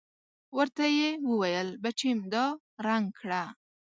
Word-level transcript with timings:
ورته 0.57 0.83
يې 0.97 1.09
وويل 1.29 1.69
بچېم 1.83 2.19
دا 2.33 2.45
رنګ 2.85 3.05
کړه. 3.19 3.43